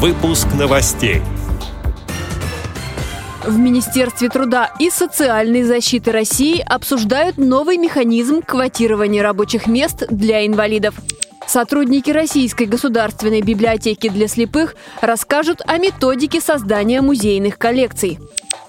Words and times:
Выпуск 0.00 0.46
новостей. 0.56 1.22
В 3.44 3.58
Министерстве 3.58 4.28
труда 4.28 4.70
и 4.78 4.90
социальной 4.90 5.64
защиты 5.64 6.12
России 6.12 6.64
обсуждают 6.64 7.36
новый 7.36 7.78
механизм 7.78 8.40
квотирования 8.40 9.24
рабочих 9.24 9.66
мест 9.66 10.04
для 10.08 10.46
инвалидов. 10.46 10.94
Сотрудники 11.48 12.12
Российской 12.12 12.66
государственной 12.66 13.42
библиотеки 13.42 14.08
для 14.08 14.28
слепых 14.28 14.76
расскажут 15.00 15.62
о 15.66 15.78
методике 15.78 16.40
создания 16.40 17.00
музейных 17.00 17.58
коллекций. 17.58 18.20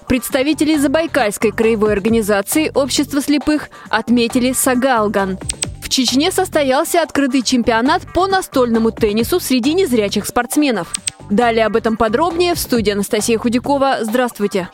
Представители 0.08 0.74
Забайкальской 0.78 1.52
краевой 1.52 1.92
организации 1.92 2.72
Общества 2.74 3.22
слепых 3.22 3.68
отметили 3.88 4.50
Сагалган. 4.50 5.38
Чечне 5.90 6.30
состоялся 6.30 7.02
открытый 7.02 7.42
чемпионат 7.42 8.02
по 8.14 8.28
настольному 8.28 8.92
теннису 8.92 9.40
среди 9.40 9.74
незрячих 9.74 10.24
спортсменов. 10.24 10.94
Далее 11.30 11.66
об 11.66 11.74
этом 11.74 11.96
подробнее 11.96 12.54
в 12.54 12.60
студии 12.60 12.92
Анастасия 12.92 13.38
Худякова. 13.38 13.98
Здравствуйте. 14.02 14.68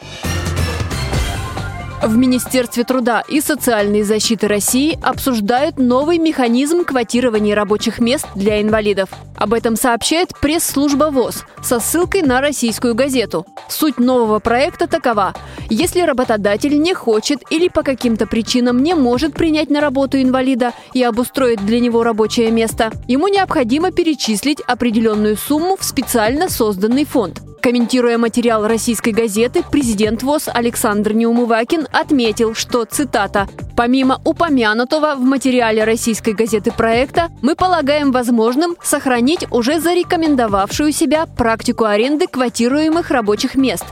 В 2.07 2.17
Министерстве 2.17 2.85
труда 2.85 3.25
и 3.27 3.41
социальной 3.41 4.03
защиты 4.03 4.47
России 4.47 4.97
обсуждают 5.03 5.77
новый 5.77 6.19
механизм 6.19 6.85
квотирования 6.85 7.57
рабочих 7.57 7.99
мест 7.99 8.29
для 8.37 8.63
инвалидов. 8.63 9.09
Об 9.35 9.53
этом 9.53 9.75
сообщает 9.75 10.31
пресс-служба 10.41 11.11
ВОЗ 11.11 11.43
со 11.65 11.81
ссылкой 11.81 12.23
на 12.23 12.41
российскую 12.41 12.95
газету. 12.95 13.45
Суть 13.69 13.99
нового 13.99 14.39
проекта 14.39 14.87
такова. 14.87 15.35
Если 15.69 16.01
работодатель 16.01 16.81
не 16.81 16.95
хочет 16.95 17.41
или 17.51 17.67
по 17.67 17.83
каким-то 17.83 18.29
причинам 18.29 18.85
не 18.85 18.95
может 18.95 19.35
принять 19.35 19.69
на 19.69 19.81
работу 19.81 20.23
инвалида 20.23 20.75
и 20.95 21.03
обустроить 21.03 21.67
для 21.67 21.81
него 21.81 22.05
рабочее 22.05 22.53
место, 22.53 22.93
ему 23.09 23.27
необходимо 23.27 23.91
перечислить 23.91 24.61
определенную 24.61 25.37
сумму 25.37 25.77
в 25.77 25.83
специально 25.83 26.49
созданный 26.49 27.05
фонд. 27.05 27.43
Комментируя 27.67 28.17
материал 28.17 28.65
российской 28.69 29.11
газеты, 29.11 29.65
президент 29.69 30.23
ВОЗ 30.23 30.51
Александр 30.55 31.15
Неумывакин 31.15 31.89
отметил, 31.91 32.55
что, 32.55 32.85
цитата, 32.85 33.49
Помимо 33.77 34.23
упомянутого 34.25 35.17
в 35.17 35.21
материале 35.21 35.85
российской 35.85 36.33
газеты 36.33 36.73
проекта, 36.73 37.29
мы 37.43 37.55
полагаем 37.55 38.11
возможным 38.11 38.75
сохранить 38.83 39.47
уже 39.51 39.81
зарекомендовавшую 39.81 40.93
себя 40.93 41.27
практику 41.27 41.85
аренды 41.85 42.27
квотируемых 42.27 43.11
рабочих 43.11 43.55
мест, 43.55 43.85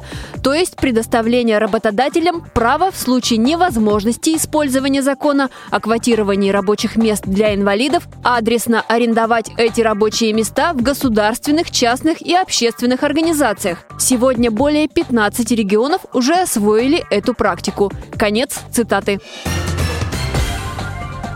то 0.45 0.53
есть 0.53 0.77
предоставление 0.77 1.57
работодателям 1.57 2.45
права 2.53 2.91
в 2.91 2.99
случае 2.99 3.39
невозможности 3.39 4.37
использования 4.37 5.03
закона 5.03 5.49
о 5.71 5.81
квотировании 5.81 6.51
рабочих 6.51 6.97
мест 6.97 7.25
для 7.25 7.55
инвалидов 7.55 8.07
адресно 8.23 8.83
арендовать 8.83 9.51
эти 9.57 9.81
рабочие 9.81 10.35
места 10.35 10.75
в 10.75 10.83
государственных, 10.83 11.71
частных 11.71 12.21
и 12.21 12.35
общественных 12.35 13.03
организациях. 13.05 13.79
Сегодня 13.99 14.51
более 14.51 14.87
15 14.87 15.51
регионов 15.53 16.03
уже 16.13 16.35
освоили 16.35 17.03
эту 17.11 17.33
практику. 17.33 17.91
Конец 18.19 18.61
цитаты. 18.71 19.21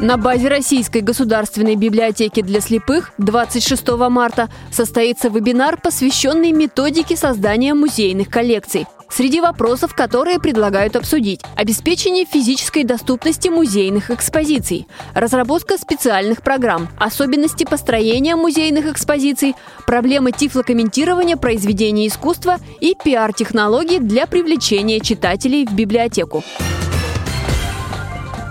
На 0.01 0.19
базе 0.19 0.49
Российской 0.49 1.01
государственной 1.01 1.77
библиотеки 1.77 2.43
для 2.43 2.61
слепых 2.61 3.13
26 3.17 3.89
марта 4.11 4.51
состоится 4.71 5.29
вебинар, 5.29 5.81
посвященный 5.81 6.53
методике 6.53 7.17
создания 7.17 7.73
музейных 7.73 8.29
коллекций. 8.29 8.87
Среди 9.11 9.41
вопросов, 9.41 9.95
которые 9.95 10.39
предлагают 10.39 10.95
обсудить– 10.95 11.41
обеспечение 11.57 12.25
физической 12.25 12.85
доступности 12.85 13.49
музейных 13.49 14.11
экспозиций, 14.11 14.87
разработка 15.15 15.79
специальных 15.79 16.43
программ, 16.43 16.89
особенности 16.99 17.65
построения 17.65 18.37
музейных 18.37 18.87
экспозиций, 18.87 19.55
проблемы 19.87 20.33
тифлокомментирования 20.33 21.37
произведений 21.37 22.07
искусства 22.07 22.59
и 22.81 22.95
пиар-технологий 23.03 23.99
для 23.99 24.27
привлечения 24.27 25.01
читателей 25.01 25.67
в 25.67 25.73
библиотеку. 25.73 26.45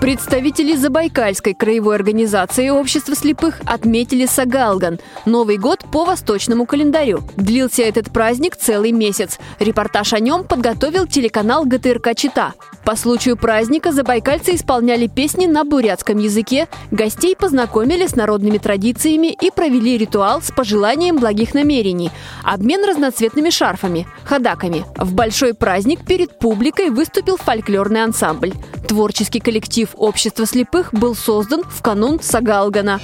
Представители 0.01 0.75
Забайкальской 0.75 1.55
краевой 1.55 1.95
организации 1.95 2.69
Общества 2.69 3.15
слепых 3.15 3.59
отметили 3.65 4.27
Сагалган– 4.27 4.99
Новый 5.25 5.57
год 5.57 5.85
по 5.91 6.05
восточному 6.05 6.67
календарю. 6.67 7.21
Длился 7.35 7.81
этот 7.81 8.13
праздник 8.13 8.55
целый 8.55 8.91
месяц. 8.91 9.39
Репортаж 9.59 10.13
о 10.13 10.19
нем 10.19 10.43
подготовил 10.43 11.07
телеканал 11.07 11.65
ГТРК 11.65 12.15
«Чита». 12.15 12.53
По 12.85 12.95
случаю 12.95 13.35
праздника 13.35 13.91
забайкальцы 13.91 14.55
исполняли 14.55 15.07
песни 15.07 15.45
на 15.45 15.65
бурятском 15.65 16.19
языке, 16.19 16.69
гостей 16.89 17.35
познакомили 17.35 18.07
с 18.07 18.15
народными 18.15 18.59
традициями 18.59 19.27
и 19.27 19.51
провели 19.51 19.97
ритуал 19.97 20.41
с 20.41 20.51
пожеланием 20.51 21.17
благих 21.17 21.53
намерений– 21.53 22.11
обмен 22.43 22.85
разноцветными 22.87 23.49
шарфами– 23.49 24.07
ходаками. 24.23 24.85
В 24.95 25.13
большой 25.13 25.53
праздник 25.53 26.05
перед 26.05 26.39
публикой 26.39 26.89
выступил 26.89 27.35
фольклорный 27.35 28.03
ансамбль. 28.03 28.53
Творческий 28.87 29.41
коллектив 29.41 29.86
общества 29.95 30.45
слепых 30.45 30.93
был 30.93 31.15
создан 31.15 31.63
в 31.63 31.81
канун 31.81 32.19
Сагалгана. 32.21 32.99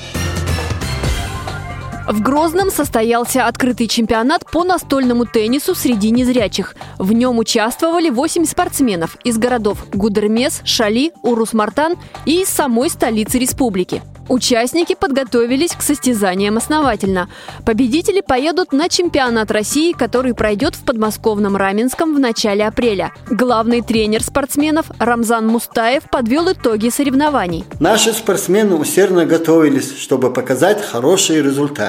В 2.07 2.21
Грозном 2.21 2.69
состоялся 2.69 3.47
открытый 3.47 3.87
чемпионат 3.87 4.49
по 4.51 4.65
настольному 4.65 5.25
теннису 5.25 5.73
среди 5.73 6.11
незрячих. 6.11 6.75
В 6.99 7.13
нем 7.13 7.37
участвовали 7.37 8.09
8 8.09 8.45
спортсменов 8.45 9.17
из 9.23 9.37
городов 9.37 9.85
Гудермес, 9.93 10.61
Шали, 10.65 11.13
Урус-Мартан 11.23 11.97
и 12.25 12.41
из 12.41 12.49
самой 12.49 12.89
столицы 12.89 13.39
республики. 13.39 14.01
Участники 14.29 14.95
подготовились 14.95 15.71
к 15.71 15.81
состязаниям 15.81 16.57
основательно. 16.57 17.29
Победители 17.65 18.21
поедут 18.21 18.71
на 18.71 18.87
чемпионат 18.87 19.51
России, 19.51 19.91
который 19.91 20.33
пройдет 20.33 20.75
в 20.75 20.85
подмосковном 20.85 21.57
Раменском 21.57 22.15
в 22.15 22.19
начале 22.19 22.65
апреля. 22.65 23.11
Главный 23.29 23.81
тренер 23.81 24.23
спортсменов 24.23 24.85
Рамзан 24.97 25.47
Мустаев 25.47 26.03
подвел 26.09 26.51
итоги 26.51 26.89
соревнований. 26.89 27.65
Наши 27.79 28.13
спортсмены 28.13 28.75
усердно 28.75 29.25
готовились, 29.25 29.97
чтобы 29.97 30.31
показать 30.31 30.81
хорошие 30.81 31.41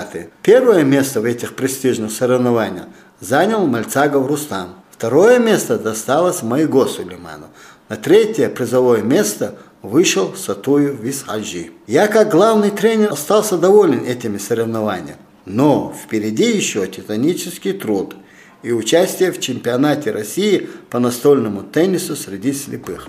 результаты. 0.04 0.30
Первое 0.42 0.84
место 0.84 1.20
в 1.20 1.24
этих 1.24 1.54
престижных 1.54 2.12
соревнованиях 2.12 2.86
занял 3.20 3.66
Мальцагов 3.66 4.26
Рустам. 4.26 4.76
Второе 4.90 5.38
место 5.38 5.78
досталось 5.78 6.42
Майго 6.42 6.86
Сулейману. 6.86 7.46
На 7.88 7.96
третье 7.96 8.48
призовое 8.48 9.02
место 9.02 9.56
вышел 9.82 10.34
Сатую 10.34 10.94
Висхаджи. 10.94 11.70
Я 11.86 12.06
как 12.06 12.30
главный 12.30 12.70
тренер 12.70 13.12
остался 13.12 13.58
доволен 13.58 14.04
этими 14.04 14.38
соревнованиями. 14.38 15.16
Но 15.44 15.94
впереди 16.02 16.56
еще 16.56 16.86
титанический 16.86 17.72
труд 17.72 18.16
и 18.62 18.72
участие 18.72 19.30
в 19.30 19.40
чемпионате 19.40 20.10
России 20.10 20.68
по 20.88 20.98
настольному 20.98 21.62
теннису 21.62 22.16
среди 22.16 22.54
слепых. 22.54 23.08